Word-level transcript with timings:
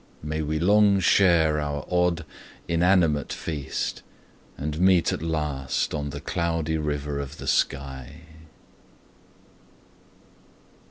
May 0.23 0.41
we 0.41 0.57
long 0.57 0.99
share 0.99 1.59
our 1.59 1.85
odd, 1.87 2.25
inanimate 2.67 3.31
feast, 3.31 4.01
And 4.57 4.79
meet 4.79 5.13
at 5.13 5.21
last 5.21 5.93
on 5.93 6.09
the 6.09 6.19
Cloudy 6.19 6.79
River 6.79 7.19
of 7.19 7.37
the 7.37 7.45
sky. 7.45 8.21